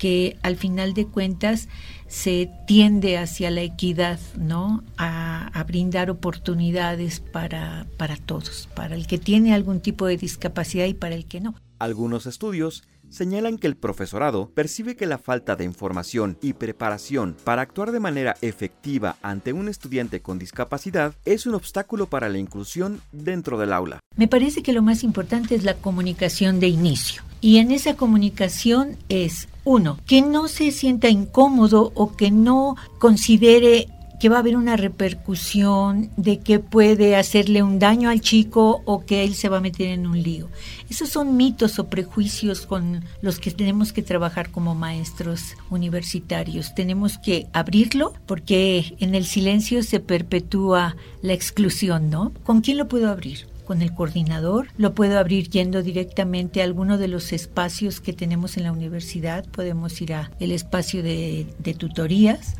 que 0.00 0.38
al 0.42 0.56
final 0.56 0.94
de 0.94 1.06
cuentas 1.06 1.68
se 2.08 2.50
tiende 2.66 3.18
hacia 3.18 3.50
la 3.50 3.60
equidad, 3.60 4.18
¿no? 4.36 4.82
A, 4.96 5.62
brindar 5.68 6.10
oportunidades 6.10 7.20
para, 7.20 7.86
para 7.98 8.16
todos, 8.16 8.68
para 8.74 8.96
el 8.96 9.06
que 9.06 9.18
tiene 9.18 9.52
algún 9.54 9.80
tipo 9.80 10.06
de 10.06 10.16
discapacidad 10.16 10.86
y 10.86 10.94
para 10.94 11.14
el 11.14 11.26
que 11.26 11.40
no. 11.40 11.54
Algunos 11.78 12.26
estudios 12.26 12.82
señalan 13.10 13.58
que 13.58 13.66
el 13.66 13.76
profesorado 13.76 14.50
percibe 14.50 14.96
que 14.96 15.06
la 15.06 15.18
falta 15.18 15.56
de 15.56 15.64
información 15.64 16.38
y 16.40 16.54
preparación 16.54 17.36
para 17.44 17.62
actuar 17.62 17.92
de 17.92 18.00
manera 18.00 18.36
efectiva 18.40 19.16
ante 19.22 19.52
un 19.52 19.68
estudiante 19.68 20.20
con 20.20 20.38
discapacidad 20.38 21.14
es 21.24 21.46
un 21.46 21.54
obstáculo 21.54 22.06
para 22.06 22.28
la 22.28 22.38
inclusión 22.38 23.00
dentro 23.12 23.58
del 23.58 23.72
aula. 23.72 24.00
Me 24.16 24.28
parece 24.28 24.62
que 24.62 24.72
lo 24.72 24.82
más 24.82 25.02
importante 25.02 25.54
es 25.54 25.64
la 25.64 25.74
comunicación 25.74 26.60
de 26.60 26.68
inicio. 26.68 27.22
Y 27.40 27.58
en 27.58 27.70
esa 27.70 27.96
comunicación 27.96 28.96
es, 29.08 29.48
uno, 29.64 29.98
que 30.06 30.20
no 30.20 30.46
se 30.48 30.70
sienta 30.72 31.08
incómodo 31.08 31.92
o 31.94 32.14
que 32.16 32.30
no 32.30 32.76
considere 32.98 33.88
que 34.20 34.28
va 34.28 34.36
a 34.36 34.40
haber 34.40 34.56
una 34.56 34.76
repercusión, 34.76 36.10
de 36.18 36.40
que 36.40 36.58
puede 36.58 37.16
hacerle 37.16 37.62
un 37.62 37.78
daño 37.78 38.10
al 38.10 38.20
chico 38.20 38.82
o 38.84 39.04
que 39.06 39.24
él 39.24 39.34
se 39.34 39.48
va 39.48 39.56
a 39.56 39.62
meter 39.62 39.88
en 39.88 40.06
un 40.06 40.22
lío. 40.22 40.48
Esos 40.90 41.08
son 41.08 41.38
mitos 41.38 41.78
o 41.78 41.88
prejuicios 41.88 42.66
con 42.66 43.02
los 43.22 43.38
que 43.38 43.50
tenemos 43.50 43.94
que 43.94 44.02
trabajar 44.02 44.50
como 44.50 44.74
maestros 44.74 45.56
universitarios. 45.70 46.74
Tenemos 46.74 47.16
que 47.16 47.46
abrirlo 47.54 48.12
porque 48.26 48.94
en 49.00 49.14
el 49.14 49.24
silencio 49.24 49.82
se 49.82 50.00
perpetúa 50.00 50.96
la 51.22 51.32
exclusión, 51.32 52.10
¿no? 52.10 52.32
¿Con 52.44 52.60
quién 52.60 52.76
lo 52.76 52.88
puedo 52.88 53.08
abrir? 53.08 53.48
con 53.70 53.82
el 53.82 53.94
coordinador, 53.94 54.66
lo 54.78 54.94
puedo 54.94 55.16
abrir 55.16 55.48
yendo 55.48 55.84
directamente 55.84 56.60
a 56.60 56.64
alguno 56.64 56.98
de 56.98 57.06
los 57.06 57.32
espacios 57.32 58.00
que 58.00 58.12
tenemos 58.12 58.56
en 58.56 58.64
la 58.64 58.72
universidad, 58.72 59.46
podemos 59.46 60.00
ir 60.02 60.12
a 60.12 60.32
el 60.40 60.50
espacio 60.50 61.04
de, 61.04 61.46
de 61.60 61.74
tutorías, 61.74 62.56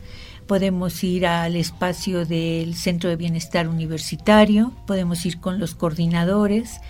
podemos 0.50 1.04
ir 1.04 1.28
al 1.28 1.54
espacio 1.54 2.26
del 2.26 2.74
Centro 2.74 3.08
de 3.08 3.14
Bienestar 3.14 3.68
Universitario, 3.68 4.72
podemos 4.84 5.24
ir 5.24 5.38
con 5.38 5.60
los 5.60 5.76
coordinadores, 5.76 6.80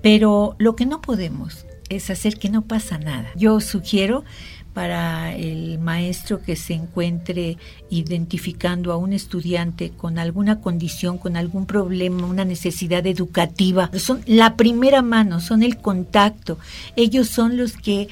pero 0.00 0.56
lo 0.56 0.76
que 0.76 0.86
no 0.86 1.02
podemos 1.02 1.66
es 1.90 2.08
hacer 2.08 2.38
que 2.38 2.48
no 2.48 2.62
pasa 2.62 2.96
nada. 2.96 3.28
Yo 3.36 3.60
sugiero 3.60 4.24
para 4.72 5.36
el 5.36 5.78
maestro 5.78 6.40
que 6.40 6.56
se 6.56 6.72
encuentre 6.72 7.58
identificando 7.90 8.94
a 8.94 8.96
un 8.96 9.12
estudiante 9.12 9.90
con 9.90 10.18
alguna 10.18 10.62
condición, 10.62 11.18
con 11.18 11.36
algún 11.36 11.66
problema, 11.66 12.24
una 12.24 12.46
necesidad 12.46 13.06
educativa. 13.06 13.90
Son 13.98 14.22
la 14.24 14.56
primera 14.56 15.02
mano, 15.02 15.40
son 15.40 15.62
el 15.62 15.76
contacto. 15.76 16.58
Ellos 16.96 17.28
son 17.28 17.58
los 17.58 17.76
que 17.76 18.08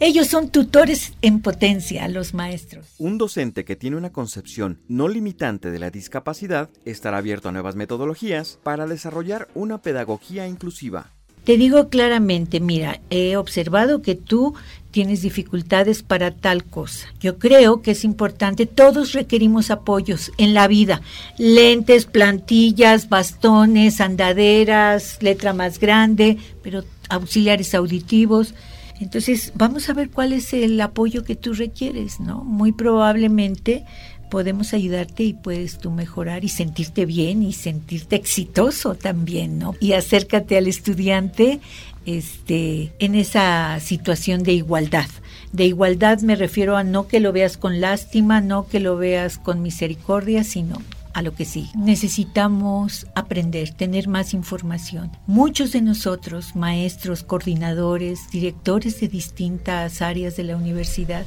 ellos 0.00 0.28
son 0.28 0.50
tutores 0.50 1.12
en 1.22 1.40
potencia, 1.40 2.06
los 2.08 2.34
maestros. 2.34 2.94
Un 2.98 3.18
docente 3.18 3.64
que 3.64 3.76
tiene 3.76 3.96
una 3.96 4.12
concepción 4.12 4.80
no 4.88 5.08
limitante 5.08 5.70
de 5.70 5.78
la 5.78 5.90
discapacidad 5.90 6.70
estará 6.84 7.18
abierto 7.18 7.48
a 7.48 7.52
nuevas 7.52 7.76
metodologías 7.76 8.58
para 8.62 8.86
desarrollar 8.86 9.48
una 9.54 9.82
pedagogía 9.82 10.46
inclusiva. 10.46 11.12
Te 11.44 11.56
digo 11.56 11.88
claramente, 11.88 12.60
mira, 12.60 13.00
he 13.08 13.36
observado 13.36 14.02
que 14.02 14.14
tú 14.14 14.54
tienes 14.90 15.22
dificultades 15.22 16.02
para 16.02 16.30
tal 16.30 16.64
cosa. 16.64 17.08
Yo 17.20 17.38
creo 17.38 17.80
que 17.80 17.92
es 17.92 18.04
importante, 18.04 18.66
todos 18.66 19.14
requerimos 19.14 19.70
apoyos 19.70 20.30
en 20.36 20.52
la 20.52 20.68
vida, 20.68 21.00
lentes, 21.38 22.04
plantillas, 22.04 23.08
bastones, 23.08 24.00
andaderas, 24.00 25.22
letra 25.22 25.54
más 25.54 25.80
grande, 25.80 26.36
pero 26.62 26.84
auxiliares 27.08 27.74
auditivos. 27.74 28.54
Entonces, 29.00 29.52
vamos 29.54 29.88
a 29.88 29.94
ver 29.94 30.10
cuál 30.10 30.32
es 30.32 30.52
el 30.52 30.80
apoyo 30.80 31.24
que 31.24 31.36
tú 31.36 31.54
requieres, 31.54 32.20
¿no? 32.20 32.42
Muy 32.44 32.72
probablemente 32.72 33.84
podemos 34.28 34.74
ayudarte 34.74 35.22
y 35.22 35.34
puedes 35.34 35.78
tú 35.78 35.90
mejorar 35.90 36.44
y 36.44 36.48
sentirte 36.48 37.06
bien 37.06 37.42
y 37.42 37.52
sentirte 37.52 38.16
exitoso 38.16 38.94
también, 38.94 39.58
¿no? 39.58 39.74
Y 39.80 39.92
acércate 39.92 40.56
al 40.56 40.66
estudiante 40.66 41.60
este 42.06 42.92
en 42.98 43.14
esa 43.14 43.78
situación 43.80 44.42
de 44.42 44.52
igualdad. 44.52 45.08
De 45.52 45.64
igualdad 45.64 46.20
me 46.20 46.36
refiero 46.36 46.76
a 46.76 46.84
no 46.84 47.08
que 47.08 47.20
lo 47.20 47.32
veas 47.32 47.56
con 47.56 47.80
lástima, 47.80 48.40
no 48.40 48.66
que 48.66 48.80
lo 48.80 48.96
veas 48.96 49.38
con 49.38 49.62
misericordia, 49.62 50.44
sino 50.44 50.82
a 51.14 51.22
lo 51.22 51.34
que 51.34 51.44
sí. 51.44 51.70
Necesitamos 51.76 53.06
aprender, 53.14 53.70
tener 53.70 54.08
más 54.08 54.34
información. 54.34 55.10
Muchos 55.26 55.72
de 55.72 55.82
nosotros, 55.82 56.54
maestros, 56.56 57.22
coordinadores, 57.22 58.30
directores 58.30 59.00
de 59.00 59.08
distintas 59.08 60.02
áreas 60.02 60.36
de 60.36 60.44
la 60.44 60.56
universidad, 60.56 61.24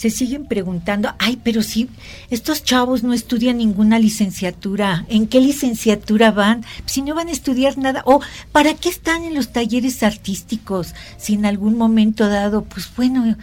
se 0.00 0.08
siguen 0.08 0.46
preguntando, 0.46 1.12
ay, 1.18 1.38
pero 1.44 1.62
si 1.62 1.90
estos 2.30 2.64
chavos 2.64 3.02
no 3.02 3.12
estudian 3.12 3.58
ninguna 3.58 3.98
licenciatura, 3.98 5.04
¿en 5.10 5.26
qué 5.26 5.42
licenciatura 5.42 6.30
van? 6.30 6.64
Si 6.86 7.02
no 7.02 7.14
van 7.14 7.28
a 7.28 7.32
estudiar 7.32 7.76
nada, 7.76 8.02
o 8.06 8.22
¿para 8.50 8.72
qué 8.72 8.88
están 8.88 9.24
en 9.24 9.34
los 9.34 9.52
talleres 9.52 10.02
artísticos? 10.02 10.94
Si 11.18 11.34
en 11.34 11.44
algún 11.44 11.76
momento 11.76 12.30
dado, 12.30 12.64
pues 12.64 12.90
bueno, 12.96 13.36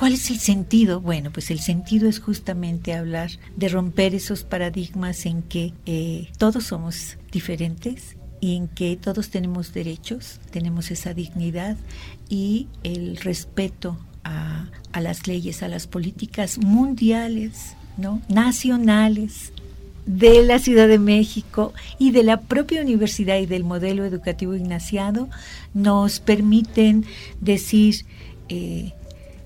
¿Cuál 0.00 0.14
es 0.14 0.30
el 0.30 0.38
sentido? 0.38 1.02
Bueno, 1.02 1.30
pues 1.30 1.50
el 1.50 1.58
sentido 1.58 2.08
es 2.08 2.20
justamente 2.20 2.94
hablar 2.94 3.32
de 3.54 3.68
romper 3.68 4.14
esos 4.14 4.44
paradigmas 4.44 5.26
en 5.26 5.42
que 5.42 5.74
eh, 5.84 6.30
todos 6.38 6.64
somos 6.64 7.18
diferentes 7.30 8.16
y 8.40 8.56
en 8.56 8.68
que 8.68 8.96
todos 8.96 9.28
tenemos 9.28 9.74
derechos, 9.74 10.40
tenemos 10.52 10.90
esa 10.90 11.12
dignidad 11.12 11.76
y 12.30 12.66
el 12.82 13.18
respeto 13.18 13.98
a, 14.24 14.70
las 14.98 15.26
leyes, 15.26 15.62
a 15.62 15.68
las 15.68 15.86
políticas 15.86 16.56
mundiales, 16.56 17.76
¿no? 17.98 18.22
nacionales, 18.30 19.52
de 20.06 20.42
la 20.42 20.60
Ciudad 20.60 20.88
de 20.88 20.98
México 20.98 21.74
y 21.98 22.12
de 22.12 22.22
la 22.22 22.40
propia 22.40 22.80
universidad 22.80 23.36
y 23.36 23.44
del 23.44 23.64
modelo 23.64 24.06
educativo 24.06 24.54
ignaciado 24.54 25.28
nos 25.74 26.20
permiten 26.20 27.04
decir 27.42 28.06
eh, 28.48 28.94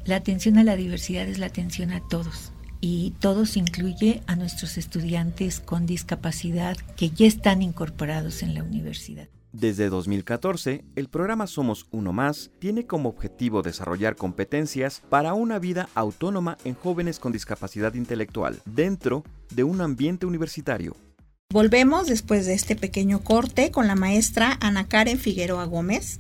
la 0.07 0.17
atención 0.17 0.59
a 0.59 0.65
la 0.65 0.77
diversidad 0.77 1.27
es 1.29 1.39
la 1.39 1.47
atención 1.47 1.93
a 1.93 2.07
todos 2.09 2.53
y 2.81 3.13
todos 3.19 3.57
incluye 3.57 4.23
a 4.27 4.37
nuestros 4.37 4.77
estudiantes 4.77 5.61
con 5.61 5.87
discapacidad 5.87 6.77
que 6.97 7.11
ya 7.11 7.27
están 7.27 7.63
incorporados 7.63 8.43
en 8.43 8.55
la 8.55 8.63
universidad. 8.63 9.29
Desde 9.53 9.89
2014, 9.89 10.85
el 10.97 11.09
programa 11.09 11.47
Somos 11.47 11.87
Uno 11.93 12.13
Más 12.13 12.51
tiene 12.59 12.87
como 12.87 13.09
objetivo 13.09 13.63
desarrollar 13.63 14.17
competencias 14.17 15.01
para 15.09 15.33
una 15.33 15.59
vida 15.61 15.89
autónoma 15.95 16.59
en 16.65 16.75
jóvenes 16.75 17.21
con 17.21 17.33
discapacidad 17.33 17.95
intelectual 17.95 18.61
dentro 18.67 19.23
de 19.55 19.65
un 19.65 19.81
ambiente 19.81 20.27
universitario. 20.27 20.97
Volvemos 21.55 22.09
después 22.09 22.47
de 22.47 22.55
este 22.55 22.75
pequeño 22.75 23.21
corte 23.21 23.71
con 23.71 23.87
la 23.87 23.95
maestra 23.95 24.59
Ana 24.61 24.89
Karen 24.89 25.21
Figueroa 25.21 25.67
Gómez. 25.67 26.19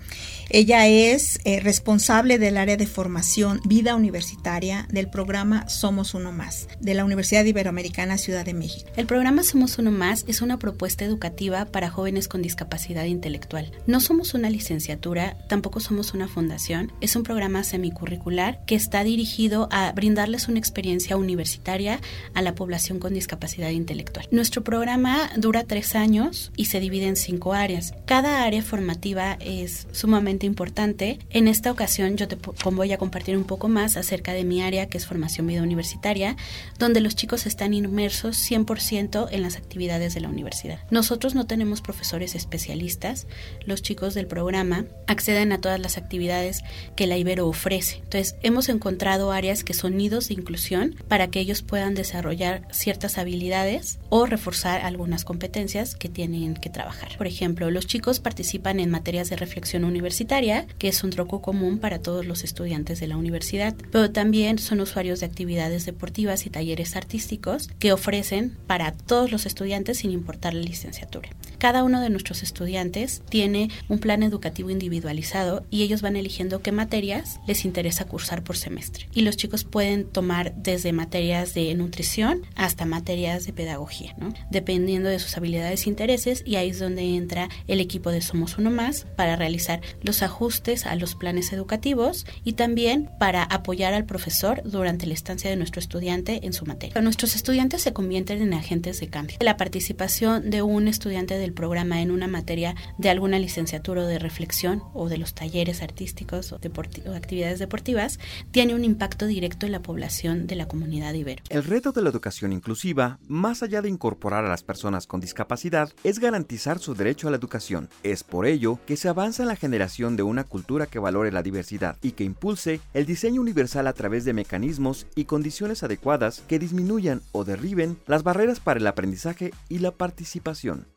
Ella 0.48 0.86
es 0.86 1.40
eh, 1.44 1.58
responsable 1.58 2.38
del 2.38 2.56
área 2.56 2.76
de 2.76 2.86
formación 2.86 3.60
vida 3.64 3.96
universitaria 3.96 4.86
del 4.92 5.10
programa 5.10 5.68
Somos 5.68 6.14
Uno 6.14 6.30
Más 6.30 6.68
de 6.78 6.94
la 6.94 7.04
Universidad 7.04 7.44
Iberoamericana 7.44 8.16
Ciudad 8.16 8.44
de 8.44 8.54
México. 8.54 8.88
El 8.94 9.06
programa 9.06 9.42
Somos 9.42 9.76
Uno 9.78 9.90
Más 9.90 10.24
es 10.28 10.40
una 10.40 10.60
propuesta 10.60 11.04
educativa 11.04 11.64
para 11.64 11.90
jóvenes 11.90 12.28
con 12.28 12.40
discapacidad 12.40 13.06
intelectual. 13.06 13.72
No 13.88 13.98
somos 13.98 14.34
una 14.34 14.50
licenciatura, 14.50 15.36
tampoco 15.48 15.80
somos 15.80 16.14
una 16.14 16.28
fundación, 16.28 16.92
es 17.00 17.16
un 17.16 17.24
programa 17.24 17.64
semicurricular 17.64 18.64
que 18.66 18.76
está 18.76 19.02
dirigido 19.02 19.68
a 19.72 19.90
brindarles 19.90 20.46
una 20.46 20.60
experiencia 20.60 21.16
universitaria 21.16 22.00
a 22.34 22.42
la 22.42 22.54
población 22.54 23.00
con 23.00 23.14
discapacidad 23.14 23.70
intelectual. 23.70 24.28
Nuestro 24.30 24.62
programa 24.62 25.23
dura 25.36 25.64
tres 25.64 25.94
años 25.94 26.52
y 26.56 26.66
se 26.66 26.80
divide 26.80 27.06
en 27.06 27.16
cinco 27.16 27.52
áreas. 27.52 27.94
Cada 28.06 28.44
área 28.44 28.62
formativa 28.62 29.36
es 29.40 29.86
sumamente 29.92 30.46
importante. 30.46 31.18
En 31.30 31.48
esta 31.48 31.70
ocasión 31.70 32.16
yo 32.16 32.28
te 32.28 32.36
voy 32.70 32.92
a 32.92 32.98
compartir 32.98 33.36
un 33.36 33.44
poco 33.44 33.68
más 33.68 33.96
acerca 33.96 34.32
de 34.32 34.44
mi 34.44 34.62
área 34.62 34.88
que 34.88 34.98
es 34.98 35.06
formación 35.06 35.46
vida 35.46 35.62
universitaria, 35.62 36.36
donde 36.78 37.00
los 37.00 37.14
chicos 37.16 37.46
están 37.46 37.74
inmersos 37.74 38.36
100% 38.38 39.28
en 39.30 39.42
las 39.42 39.56
actividades 39.56 40.14
de 40.14 40.20
la 40.20 40.28
universidad. 40.28 40.78
Nosotros 40.90 41.34
no 41.34 41.46
tenemos 41.46 41.80
profesores 41.80 42.34
especialistas, 42.34 43.26
los 43.66 43.82
chicos 43.82 44.14
del 44.14 44.26
programa 44.26 44.84
acceden 45.06 45.52
a 45.52 45.60
todas 45.60 45.80
las 45.80 45.96
actividades 45.96 46.62
que 46.96 47.06
la 47.06 47.16
Ibero 47.16 47.48
ofrece. 47.48 47.96
Entonces 47.96 48.36
hemos 48.42 48.68
encontrado 48.68 49.32
áreas 49.32 49.64
que 49.64 49.74
son 49.74 49.96
nidos 49.96 50.28
de 50.28 50.34
inclusión 50.34 50.96
para 51.08 51.28
que 51.28 51.40
ellos 51.40 51.62
puedan 51.62 51.94
desarrollar 51.94 52.66
ciertas 52.70 53.18
habilidades 53.18 53.98
o 54.08 54.26
reforzar 54.26 54.80
algo 54.80 55.03
algunas 55.04 55.26
competencias 55.26 55.96
que 55.96 56.08
tienen 56.08 56.54
que 56.54 56.70
trabajar. 56.70 57.14
Por 57.18 57.26
ejemplo, 57.26 57.70
los 57.70 57.86
chicos 57.86 58.20
participan 58.20 58.80
en 58.80 58.88
materias 58.88 59.28
de 59.28 59.36
reflexión 59.36 59.84
universitaria, 59.84 60.66
que 60.78 60.88
es 60.88 61.04
un 61.04 61.10
troco 61.10 61.42
común 61.42 61.78
para 61.78 61.98
todos 61.98 62.24
los 62.24 62.42
estudiantes 62.42 63.00
de 63.00 63.06
la 63.06 63.18
universidad, 63.18 63.74
pero 63.92 64.10
también 64.12 64.58
son 64.58 64.80
usuarios 64.80 65.20
de 65.20 65.26
actividades 65.26 65.84
deportivas 65.84 66.46
y 66.46 66.50
talleres 66.50 66.96
artísticos 66.96 67.68
que 67.78 67.92
ofrecen 67.92 68.56
para 68.66 68.92
todos 68.92 69.30
los 69.30 69.44
estudiantes 69.44 69.98
sin 69.98 70.10
importar 70.10 70.54
la 70.54 70.62
licenciatura. 70.62 71.28
Cada 71.58 71.84
uno 71.84 72.00
de 72.00 72.08
nuestros 72.08 72.42
estudiantes 72.42 73.22
tiene 73.28 73.68
un 73.88 73.98
plan 73.98 74.22
educativo 74.22 74.70
individualizado 74.70 75.66
y 75.70 75.82
ellos 75.82 76.00
van 76.00 76.16
eligiendo 76.16 76.62
qué 76.62 76.72
materias 76.72 77.40
les 77.46 77.66
interesa 77.66 78.06
cursar 78.06 78.42
por 78.42 78.56
semestre. 78.56 79.06
Y 79.14 79.20
los 79.20 79.36
chicos 79.36 79.64
pueden 79.64 80.06
tomar 80.06 80.54
desde 80.56 80.92
materias 80.92 81.52
de 81.52 81.74
nutrición 81.74 82.42
hasta 82.54 82.86
materias 82.86 83.44
de 83.44 83.52
pedagogía, 83.52 84.14
¿no? 84.18 84.32
dependiendo 84.50 84.93
de 85.02 85.18
sus 85.18 85.36
habilidades 85.36 85.86
e 85.86 85.90
intereses 85.90 86.42
y 86.46 86.56
ahí 86.56 86.70
es 86.70 86.78
donde 86.78 87.02
entra 87.16 87.48
el 87.66 87.80
equipo 87.80 88.10
de 88.10 88.20
Somos 88.20 88.58
Uno 88.58 88.70
Más 88.70 89.06
para 89.16 89.36
realizar 89.36 89.80
los 90.02 90.22
ajustes 90.22 90.86
a 90.86 90.94
los 90.96 91.14
planes 91.14 91.52
educativos 91.52 92.26
y 92.44 92.52
también 92.52 93.10
para 93.18 93.42
apoyar 93.42 93.94
al 93.94 94.04
profesor 94.04 94.62
durante 94.64 95.06
la 95.06 95.14
estancia 95.14 95.50
de 95.50 95.56
nuestro 95.56 95.80
estudiante 95.80 96.40
en 96.44 96.52
su 96.52 96.66
materia. 96.66 97.00
Nuestros 97.00 97.34
estudiantes 97.34 97.82
se 97.82 97.92
convierten 97.92 98.42
en 98.42 98.54
agentes 98.54 99.00
de 99.00 99.08
cambio. 99.08 99.36
La 99.40 99.56
participación 99.56 100.50
de 100.50 100.62
un 100.62 100.88
estudiante 100.88 101.38
del 101.38 101.52
programa 101.52 102.00
en 102.00 102.10
una 102.10 102.28
materia 102.28 102.74
de 102.98 103.10
alguna 103.10 103.38
licenciatura 103.38 104.02
o 104.02 104.06
de 104.06 104.18
reflexión 104.18 104.82
o 104.94 105.08
de 105.08 105.18
los 105.18 105.34
talleres 105.34 105.82
artísticos 105.82 106.52
o, 106.52 106.56
o 106.56 107.14
actividades 107.14 107.58
deportivas 107.58 108.18
tiene 108.50 108.74
un 108.74 108.84
impacto 108.84 109.26
directo 109.26 109.66
en 109.66 109.72
la 109.72 109.82
población 109.82 110.46
de 110.46 110.56
la 110.56 110.68
comunidad 110.68 111.14
ibero. 111.14 111.42
El 111.48 111.64
reto 111.64 111.92
de 111.92 112.02
la 112.02 112.10
educación 112.10 112.52
inclusiva, 112.52 113.18
más 113.26 113.62
allá 113.62 113.82
de 113.82 113.88
incorporar 113.88 114.44
a 114.44 114.48
las 114.48 114.62
personas 114.62 114.83
con 115.06 115.20
discapacidad, 115.20 115.90
es 116.04 116.18
garantizar 116.18 116.78
su 116.78 116.94
derecho 116.94 117.26
a 117.26 117.30
la 117.30 117.38
educación. 117.38 117.88
Es 118.02 118.22
por 118.22 118.46
ello 118.46 118.78
que 118.86 118.96
se 118.96 119.08
avanza 119.08 119.42
en 119.42 119.48
la 119.48 119.56
generación 119.56 120.16
de 120.16 120.22
una 120.22 120.44
cultura 120.44 120.86
que 120.86 120.98
valore 120.98 121.32
la 121.32 121.42
diversidad 121.42 121.96
y 122.02 122.12
que 122.12 122.24
impulse 122.24 122.80
el 122.92 123.06
diseño 123.06 123.40
universal 123.40 123.86
a 123.86 123.94
través 123.94 124.24
de 124.24 124.34
mecanismos 124.34 125.06
y 125.14 125.24
condiciones 125.24 125.82
adecuadas 125.82 126.42
que 126.46 126.58
disminuyan 126.58 127.22
o 127.32 127.44
derriben 127.44 127.96
las 128.06 128.22
barreras 128.22 128.60
para 128.60 128.78
el 128.78 128.86
aprendizaje 128.86 129.52
y 129.68 129.78
la 129.78 129.90
participación. 129.90 130.93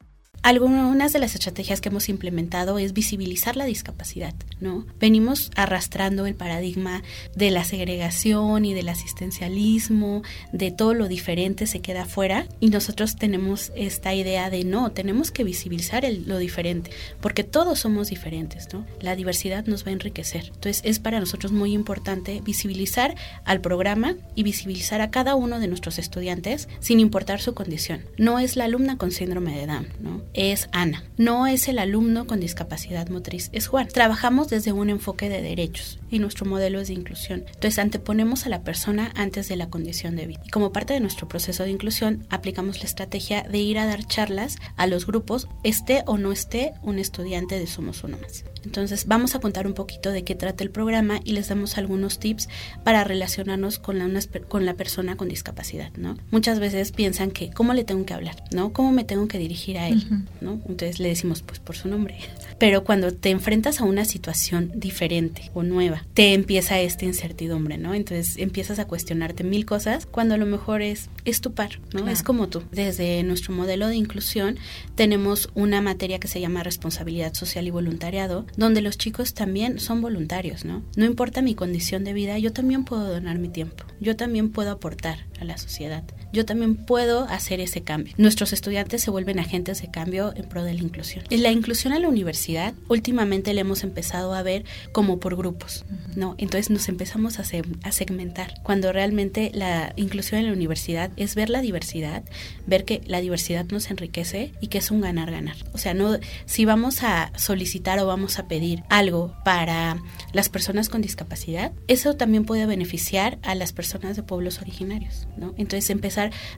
Algunas 0.48 1.12
de 1.12 1.20
las 1.20 1.36
estrategias 1.36 1.82
que 1.82 1.90
hemos 1.90 2.08
implementado 2.08 2.80
es 2.80 2.94
visibilizar 2.94 3.58
la 3.58 3.66
discapacidad, 3.66 4.34
¿no? 4.62 4.86
Venimos 4.98 5.52
arrastrando 5.58 6.26
el 6.26 6.36
paradigma 6.36 7.04
de 7.36 7.52
la 7.52 7.66
segregación 7.66 8.64
y 8.64 8.74
del 8.74 8.88
asistencialismo, 8.88 10.24
de 10.54 10.72
todo 10.72 10.94
lo 10.94 11.10
diferente 11.10 11.68
se 11.68 11.82
queda 11.82 12.04
afuera 12.04 12.48
y 12.62 12.70
nosotros 12.70 13.18
tenemos 13.18 13.74
esta 13.76 14.14
idea 14.14 14.50
de 14.50 14.64
no, 14.64 14.94
tenemos 14.94 15.32
que 15.32 15.44
visibilizar 15.44 16.06
lo 16.26 16.38
diferente, 16.38 16.92
porque 17.20 17.44
todos 17.44 17.80
somos 17.80 18.08
diferentes, 18.08 18.70
¿no? 18.72 18.86
La 19.02 19.18
diversidad 19.18 19.66
nos 19.66 19.86
va 19.86 19.90
a 19.90 19.96
enriquecer. 19.96 20.46
Entonces 20.46 20.82
es 20.86 21.00
para 21.00 21.20
nosotros 21.20 21.52
muy 21.52 21.74
importante 21.74 22.40
visibilizar 22.40 23.16
al 23.44 23.60
programa 23.60 24.16
y 24.34 24.44
visibilizar 24.44 25.02
a 25.02 25.12
cada 25.12 25.36
uno 25.36 25.60
de 25.60 25.68
nuestros 25.68 26.00
estudiantes 26.00 26.70
sin 26.80 27.02
importar 27.02 27.42
su 27.42 27.54
condición. 27.54 28.06
No 28.18 28.40
es 28.40 28.56
la 28.56 28.64
alumna 28.64 28.98
con 28.98 29.12
síndrome 29.12 29.54
de 29.54 29.68
Down, 29.68 29.88
¿no? 30.00 30.37
Es 30.38 30.70
Ana. 30.72 31.04
No 31.18 31.48
es 31.48 31.68
el 31.68 31.80
alumno 31.80 32.28
con 32.28 32.40
discapacidad 32.40 33.10
motriz, 33.10 33.50
es 33.54 33.68
Juan. 33.68 33.88
Trabajamos 33.88 34.48
desde 34.50 34.72
un 34.72 34.92
enfoque 34.92 35.30
de 35.30 35.42
derechos 35.42 36.00
y 36.12 36.20
nuestro 36.20 36.46
modelo 36.46 36.80
es 36.80 36.90
de 36.90 36.94
inclusión. 36.94 37.44
Entonces 37.48 37.80
anteponemos 37.80 38.46
a 38.46 38.50
la 38.50 38.62
persona 38.62 39.12
antes 39.16 39.50
de 39.50 39.56
la 39.56 39.70
condición 39.70 40.16
de 40.16 40.28
vida. 40.28 40.42
Y 40.46 40.50
como 40.50 40.72
parte 40.72 40.94
de 40.94 41.00
nuestro 41.00 41.28
proceso 41.28 41.64
de 41.64 41.72
inclusión, 41.72 42.26
aplicamos 42.30 42.78
la 42.80 42.86
estrategia 42.86 43.42
de 43.44 43.58
ir 43.58 43.80
a 43.80 43.88
dar 43.88 44.06
charlas 44.06 44.58
a 44.76 44.86
los 44.86 45.08
grupos, 45.08 45.48
esté 45.64 46.04
o 46.06 46.20
no 46.20 46.32
esté 46.32 46.74
un 46.84 47.00
estudiante 47.00 47.60
de 47.60 47.66
Somos 47.66 48.04
Uno 48.04 48.18
Más. 48.22 48.44
Entonces 48.64 49.08
vamos 49.08 49.34
a 49.34 49.40
contar 49.40 49.66
un 49.66 49.74
poquito 49.74 50.12
de 50.12 50.24
qué 50.24 50.36
trata 50.36 50.64
el 50.64 50.70
programa 50.70 51.20
y 51.24 51.32
les 51.32 51.48
damos 51.48 51.78
algunos 51.78 52.20
tips 52.20 52.50
para 52.84 53.04
relacionarnos 53.04 53.80
con 53.80 53.98
la, 53.98 54.74
persona 54.74 55.16
con 55.16 55.30
discapacidad, 55.30 55.92
¿no? 55.98 56.18
Muchas 56.32 56.60
veces 56.60 56.92
piensan 56.92 57.32
que 57.32 57.50
cómo 57.50 57.74
le 57.74 57.86
tengo 57.86 58.06
que 58.06 58.14
hablar, 58.14 58.44
¿no? 58.52 58.74
¿Cómo 58.74 58.92
me 58.92 59.06
tengo 59.06 59.28
que 59.28 59.38
dirigir 59.38 59.78
a 59.78 59.88
él, 59.88 60.04
¿no? 60.42 60.62
Entonces 60.68 61.00
le 61.00 61.10
decimos 61.10 61.42
pues 61.42 61.60
por 61.60 61.76
su 61.76 61.88
nombre. 61.88 62.18
Pero 62.60 62.84
cuando 62.84 63.14
te 63.14 63.30
enfrentas 63.30 63.82
a 63.82 63.84
una 63.84 64.04
situación 64.04 64.72
diferente 64.76 65.52
o 65.54 65.64
nueva, 65.64 66.06
te 66.14 66.34
empieza 66.34 66.80
esta 66.80 67.06
incertidumbre, 67.06 67.78
¿no? 67.78 67.94
Entonces 67.94 68.38
empiezas 68.38 68.80
a 68.80 68.86
cuestionarte 68.86 69.44
mil 69.44 69.66
cosas 69.66 70.08
cuando 70.08 70.34
a 70.34 70.38
lo 70.38 70.46
mejor 70.46 70.82
es, 70.82 71.10
es 71.26 71.42
tu 71.42 71.54
par, 71.54 71.80
¿no? 71.94 72.08
Es 72.08 72.24
como 72.24 72.48
tú. 72.50 72.64
Desde 72.72 73.22
nuestro 73.24 73.54
modelo 73.54 73.88
de 73.88 73.96
inclusión 73.96 74.58
tenemos 74.96 75.50
una 75.54 75.82
materia 75.82 76.20
que 76.20 76.28
se 76.28 76.42
llama 76.42 76.64
responsabilidad 76.64 77.34
social 77.34 77.68
y 77.68 77.72
voluntariado, 77.72 78.46
donde 78.56 78.82
los 78.82 78.98
chicos 78.98 79.34
también 79.34 79.80
son 79.80 80.02
voluntarios, 80.02 80.66
¿no? 80.66 80.84
No 80.96 81.06
importa 81.06 81.42
mi 81.42 81.54
condición 81.54 82.04
de 82.04 82.14
vida, 82.14 82.38
yo 82.40 82.54
también 82.54 82.86
puedo 82.86 83.08
donar 83.08 83.38
mi 83.38 83.50
tiempo, 83.50 83.84
yo 84.00 84.16
también 84.16 84.52
puedo 84.52 84.72
aportar 84.72 85.26
a 85.40 85.46
la 85.46 85.58
sociedad, 85.58 86.04
yo 86.32 86.46
también 86.46 86.76
puedo 86.76 87.26
hacer 87.26 87.60
ese 87.60 87.82
cambio. 87.82 88.14
Nuestros 88.18 88.54
estudiantes 88.54 89.02
se 89.02 89.12
vuelven 89.12 89.40
agentes 89.40 89.82
de 89.82 89.90
cambio 89.90 90.34
en 90.36 90.48
pro 90.48 90.64
de 90.64 90.74
la 90.74 90.82
inclusión. 90.82 91.26
En 91.30 91.44
la 91.44 91.52
inclusión 91.52 91.94
a 91.94 92.00
la 92.00 92.08
universidad, 92.08 92.74
últimamente 92.88 93.54
le 93.54 93.62
hemos 93.62 93.84
empezado 93.84 94.34
a 94.34 94.44
ver 94.44 94.66
como 94.92 95.20
por 95.20 95.36
grupos, 95.36 95.86
¿no? 96.16 96.36
Entonces 96.38 96.70
nos 96.70 96.90
empezamos 96.90 97.40
a, 97.40 97.44
a 97.84 97.92
segmentar, 97.92 98.62
cuando 98.64 98.92
realmente 98.92 99.52
la 99.54 99.94
inclusión 99.96 100.42
en 100.42 100.48
la 100.48 100.54
universidad 100.54 101.12
es 101.16 101.36
ver 101.36 101.50
la 101.50 101.62
diversidad, 101.62 102.24
ver 102.66 102.86
que 102.86 103.02
la 103.06 103.22
diversidad 103.22 103.66
nos 103.66 103.90
enriquece 103.90 104.54
y 104.62 104.68
que 104.68 104.80
es 104.80 104.92
un 104.92 105.02
ganar-ganar. 105.02 105.56
O 105.74 105.78
sea, 105.78 105.94
no 105.94 106.18
si 106.46 106.66
vamos 106.66 107.04
a 107.04 107.32
solicitar 107.36 108.00
o 108.00 108.08
vamos 108.08 108.40
a 108.40 108.48
pedir 108.48 108.84
algo 108.90 109.34
para 109.44 109.98
las 110.34 110.50
personas 110.50 110.90
con 110.90 111.02
discapacidad, 111.02 111.72
eso 111.88 112.16
también 112.16 112.46
puede 112.46 112.66
beneficiar 112.66 113.38
a 113.44 113.56
las 113.56 113.74
personas 113.74 114.16
de 114.16 114.24
pueblos 114.24 114.62
originarios, 114.62 115.28
¿no? 115.38 115.54
Entonces 115.58 115.90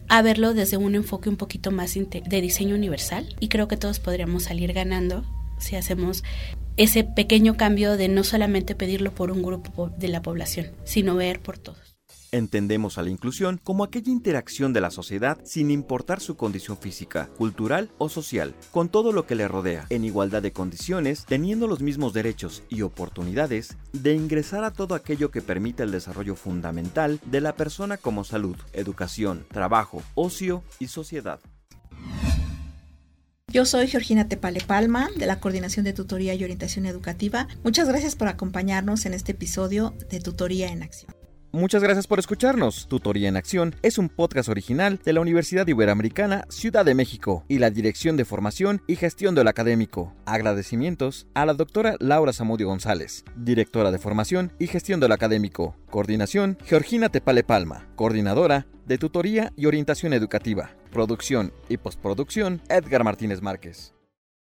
a 0.08 0.22
verlo 0.22 0.54
desde 0.54 0.78
un 0.78 0.96
enfoque 0.96 1.30
un 1.30 1.38
poquito 1.38 1.72
más 1.72 1.94
de 1.94 2.42
diseño 2.42 2.76
universal 2.76 3.36
y 3.40 3.50
creo 3.50 3.68
que 3.68 3.78
todos 3.78 4.00
podríamos 4.00 4.44
salir 4.44 4.74
ganando 4.74 5.24
si 5.60 5.76
hacemos 5.76 6.24
ese 6.78 7.04
pequeño 7.04 7.58
cambio 7.58 7.98
de 7.98 8.08
no 8.08 8.24
solamente 8.24 8.76
pedirlo 8.76 9.12
por 9.12 9.32
un 9.32 9.42
grupo 9.42 9.90
de 9.98 10.08
la 10.08 10.22
población, 10.22 10.72
sino 10.86 11.16
ver 11.16 11.42
por 11.42 11.58
todos. 11.58 11.89
Entendemos 12.32 12.98
a 12.98 13.02
la 13.02 13.10
inclusión 13.10 13.60
como 13.64 13.84
aquella 13.84 14.12
interacción 14.12 14.72
de 14.72 14.82
la 14.82 14.92
sociedad 14.92 15.40
sin 15.44 15.72
importar 15.72 16.20
su 16.20 16.38
condición 16.38 16.78
física, 16.78 17.28
cultural 17.38 17.90
o 17.98 18.08
social, 18.08 18.54
con 18.72 18.90
todo 18.90 19.12
lo 19.12 19.26
que 19.26 19.34
le 19.34 19.48
rodea, 19.48 19.88
en 19.90 20.06
igualdad 20.06 20.44
de 20.44 20.52
condiciones, 20.52 21.26
teniendo 21.26 21.66
los 21.66 21.82
mismos 21.82 22.14
derechos 22.14 22.62
y 22.70 22.84
oportunidades 22.84 23.78
de 23.94 24.14
ingresar 24.14 24.64
a 24.64 24.72
todo 24.72 24.94
aquello 24.94 25.32
que 25.32 25.42
permita 25.42 25.84
el 25.84 25.92
desarrollo 25.92 26.36
fundamental 26.36 27.20
de 27.26 27.42
la 27.42 27.56
persona 27.56 27.98
como 27.98 28.24
salud, 28.24 28.58
educación, 28.74 29.46
trabajo, 29.52 30.04
ocio 30.14 30.64
y 30.78 30.88
sociedad. 30.88 31.40
Yo 33.48 33.66
soy 33.66 33.88
Georgina 33.88 34.28
Tepale 34.28 34.62
Palma, 34.62 35.10
de 35.18 35.26
la 35.26 35.40
Coordinación 35.40 35.84
de 35.84 35.94
Tutoría 35.94 36.36
y 36.36 36.44
Orientación 36.44 36.86
Educativa. 36.86 37.48
Muchas 37.64 37.88
gracias 37.88 38.16
por 38.16 38.28
acompañarnos 38.28 39.08
en 39.08 39.16
este 39.16 39.32
episodio 39.32 39.96
de 40.12 40.20
Tutoría 40.20 40.72
en 40.72 40.84
Acción. 40.84 41.19
Muchas 41.52 41.82
gracias 41.82 42.06
por 42.06 42.20
escucharnos. 42.20 42.88
Tutoría 42.88 43.28
en 43.28 43.36
Acción 43.36 43.76
es 43.82 43.98
un 43.98 44.08
podcast 44.08 44.50
original 44.50 45.00
de 45.04 45.14
la 45.14 45.22
Universidad 45.22 45.66
Iberoamericana 45.66 46.46
Ciudad 46.50 46.86
de 46.86 46.94
México 46.94 47.44
y 47.48 47.58
la 47.58 47.72
Dirección 47.72 48.18
de 48.18 48.26
Formación 48.26 48.84
y 48.86 48.96
Gestión 48.96 49.34
del 49.34 49.48
Académico. 49.48 50.14
Agradecimientos 50.26 51.26
a 51.34 51.48
la 51.48 51.56
doctora 51.56 51.96
Laura 52.00 52.34
Zamudio 52.34 52.68
González, 52.68 53.26
directora 53.36 53.90
de 53.90 53.98
Formación 53.98 54.54
y 54.60 54.68
Gestión 54.68 55.00
del 55.00 55.12
Académico. 55.12 55.76
Coordinación 55.90 56.56
Georgina 56.66 57.10
Tepale 57.10 57.44
Palma, 57.44 57.88
coordinadora 57.96 58.68
de 58.86 59.00
Tutoría 59.00 59.52
y 59.56 59.66
Orientación 59.66 60.14
Educativa. 60.14 60.76
Producción 60.92 61.52
y 61.68 61.78
postproducción 61.78 62.62
Edgar 62.70 63.04
Martínez 63.04 63.42
Márquez. 63.42 63.96